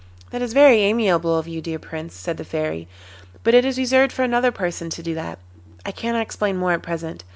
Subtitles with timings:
[0.31, 2.87] 'That is very amiable of you, dear Prince,' said the Fairy,
[3.43, 5.37] 'but it is reserved for another person to do that.
[5.85, 7.23] I cannot explain more at present.